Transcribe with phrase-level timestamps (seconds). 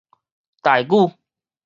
[0.63, 1.13] 臺語